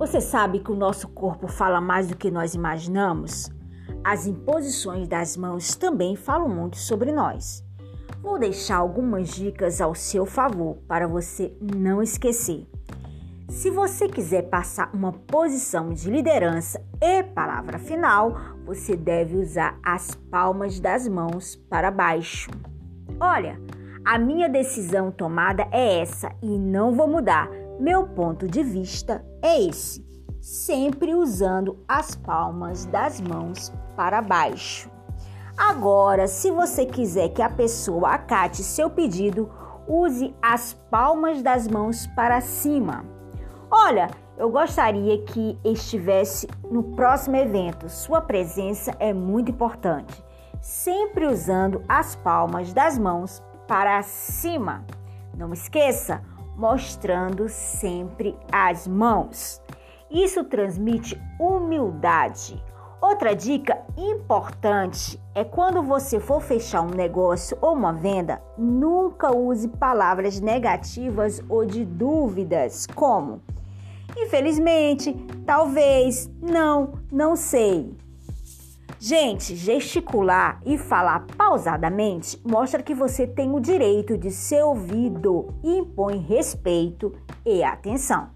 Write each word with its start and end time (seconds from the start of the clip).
Você 0.00 0.18
sabe 0.18 0.60
que 0.60 0.72
o 0.72 0.74
nosso 0.74 1.08
corpo 1.08 1.46
fala 1.46 1.78
mais 1.78 2.08
do 2.08 2.16
que 2.16 2.30
nós 2.30 2.54
imaginamos? 2.54 3.50
As 4.02 4.26
imposições 4.26 5.06
das 5.06 5.36
mãos 5.36 5.76
também 5.76 6.16
falam 6.16 6.48
muito 6.48 6.78
sobre 6.78 7.12
nós. 7.12 7.62
Vou 8.22 8.38
deixar 8.38 8.78
algumas 8.78 9.28
dicas 9.28 9.78
ao 9.78 9.94
seu 9.94 10.24
favor 10.24 10.78
para 10.88 11.06
você 11.06 11.54
não 11.60 12.02
esquecer. 12.02 12.66
Se 13.50 13.68
você 13.68 14.08
quiser 14.08 14.48
passar 14.48 14.90
uma 14.94 15.12
posição 15.12 15.90
de 15.90 16.10
liderança 16.10 16.82
e 16.98 17.22
palavra 17.22 17.78
final, 17.78 18.38
você 18.64 18.96
deve 18.96 19.36
usar 19.36 19.78
as 19.84 20.14
palmas 20.30 20.80
das 20.80 21.06
mãos 21.06 21.56
para 21.68 21.90
baixo. 21.90 22.50
Olha, 23.20 23.60
a 24.02 24.18
minha 24.18 24.48
decisão 24.48 25.10
tomada 25.10 25.68
é 25.70 26.00
essa 26.00 26.32
e 26.42 26.58
não 26.58 26.90
vou 26.90 27.06
mudar. 27.06 27.59
Meu 27.80 28.06
ponto 28.06 28.46
de 28.46 28.62
vista 28.62 29.24
é 29.40 29.58
esse, 29.58 30.06
sempre 30.38 31.14
usando 31.14 31.82
as 31.88 32.14
palmas 32.14 32.84
das 32.84 33.22
mãos 33.22 33.72
para 33.96 34.20
baixo. 34.20 34.90
Agora, 35.56 36.28
se 36.28 36.50
você 36.50 36.84
quiser 36.84 37.30
que 37.30 37.40
a 37.40 37.48
pessoa 37.48 38.10
acate 38.10 38.62
seu 38.62 38.90
pedido, 38.90 39.48
use 39.88 40.34
as 40.42 40.74
palmas 40.90 41.42
das 41.42 41.66
mãos 41.66 42.06
para 42.08 42.42
cima. 42.42 43.02
Olha, 43.70 44.10
eu 44.36 44.50
gostaria 44.50 45.24
que 45.24 45.58
estivesse 45.64 46.46
no 46.70 46.82
próximo 46.82 47.36
evento. 47.36 47.88
Sua 47.88 48.20
presença 48.20 48.94
é 48.98 49.14
muito 49.14 49.52
importante. 49.52 50.22
Sempre 50.60 51.24
usando 51.26 51.82
as 51.88 52.14
palmas 52.14 52.74
das 52.74 52.98
mãos 52.98 53.42
para 53.66 54.02
cima. 54.02 54.84
Não 55.34 55.54
esqueça, 55.54 56.22
mostrando 56.60 57.48
sempre 57.48 58.36
as 58.52 58.86
mãos. 58.86 59.62
Isso 60.10 60.44
transmite 60.44 61.18
humildade. 61.40 62.62
Outra 63.00 63.34
dica 63.34 63.80
importante 63.96 65.18
é 65.34 65.42
quando 65.42 65.82
você 65.82 66.20
for 66.20 66.42
fechar 66.42 66.82
um 66.82 66.90
negócio 66.90 67.56
ou 67.62 67.72
uma 67.72 67.94
venda, 67.94 68.42
nunca 68.58 69.34
use 69.34 69.68
palavras 69.68 70.38
negativas 70.38 71.42
ou 71.48 71.64
de 71.64 71.82
dúvidas, 71.82 72.86
como 72.94 73.40
Infelizmente, 74.16 75.14
talvez, 75.46 76.30
não, 76.42 76.94
não 77.10 77.36
sei. 77.36 77.94
Gente, 79.02 79.56
gesticular 79.56 80.60
e 80.62 80.76
falar 80.76 81.26
pausadamente 81.34 82.38
mostra 82.44 82.82
que 82.82 82.94
você 82.94 83.26
tem 83.26 83.50
o 83.50 83.58
direito 83.58 84.18
de 84.18 84.30
ser 84.30 84.62
ouvido 84.62 85.54
e 85.64 85.78
impõe 85.78 86.18
respeito 86.18 87.10
e 87.42 87.64
atenção. 87.64 88.28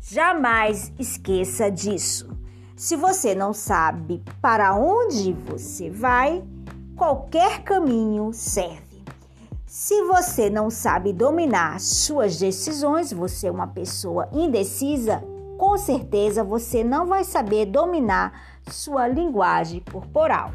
Jamais 0.00 0.92
esqueça 1.00 1.68
disso. 1.68 2.30
Se 2.76 2.94
você 2.94 3.34
não 3.34 3.52
sabe 3.52 4.22
para 4.40 4.72
onde 4.76 5.32
você 5.32 5.90
vai, 5.90 6.44
qualquer 6.94 7.64
caminho 7.64 8.32
serve. 8.32 9.02
Se 9.66 10.00
você 10.04 10.48
não 10.48 10.70
sabe 10.70 11.12
dominar 11.12 11.80
suas 11.80 12.38
decisões, 12.38 13.12
você 13.12 13.48
é 13.48 13.50
uma 13.50 13.66
pessoa 13.66 14.28
indecisa, 14.32 15.24
com 15.58 15.76
certeza 15.76 16.44
você 16.44 16.84
não 16.84 17.06
vai 17.06 17.24
saber 17.24 17.66
dominar 17.66 18.60
sua 18.70 19.08
linguagem 19.08 19.82
corporal. 19.92 20.52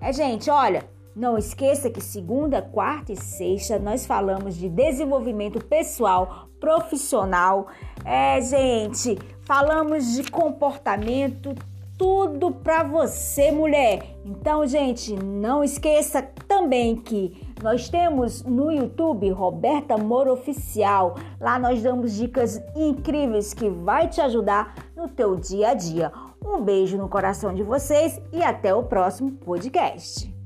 É, 0.00 0.12
gente, 0.12 0.50
olha, 0.50 0.88
não 1.14 1.36
esqueça 1.36 1.90
que 1.90 2.00
segunda, 2.00 2.62
quarta 2.62 3.12
e 3.12 3.16
sexta 3.16 3.78
nós 3.78 4.06
falamos 4.06 4.56
de 4.56 4.68
desenvolvimento 4.68 5.62
pessoal, 5.62 6.48
profissional. 6.58 7.66
É, 8.04 8.40
gente, 8.40 9.18
falamos 9.42 10.14
de 10.14 10.30
comportamento, 10.30 11.54
tudo 11.98 12.52
para 12.52 12.84
você, 12.84 13.50
mulher. 13.50 14.16
Então, 14.24 14.66
gente, 14.66 15.12
não 15.14 15.62
esqueça 15.62 16.22
também 16.46 16.96
que 16.96 17.47
nós 17.62 17.88
temos 17.88 18.42
no 18.44 18.70
YouTube 18.70 19.30
Roberta 19.30 19.96
Moro 19.96 20.32
Oficial. 20.32 21.16
Lá 21.40 21.58
nós 21.58 21.82
damos 21.82 22.14
dicas 22.14 22.62
incríveis 22.76 23.52
que 23.52 23.68
vai 23.68 24.08
te 24.08 24.20
ajudar 24.20 24.74
no 24.96 25.08
teu 25.08 25.36
dia 25.36 25.70
a 25.70 25.74
dia. 25.74 26.12
Um 26.44 26.62
beijo 26.62 26.96
no 26.96 27.08
coração 27.08 27.52
de 27.52 27.62
vocês 27.62 28.20
e 28.32 28.42
até 28.42 28.74
o 28.74 28.84
próximo 28.84 29.32
podcast. 29.32 30.37